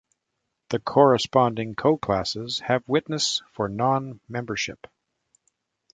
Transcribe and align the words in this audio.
The 0.69 0.79
corresponding 0.79 1.75
co-classes 1.75 2.57
have 2.61 2.83
witness 2.89 3.43
for 3.51 3.69
non-membership. 3.69 4.87